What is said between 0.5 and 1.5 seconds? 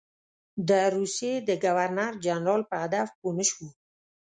د روسیې د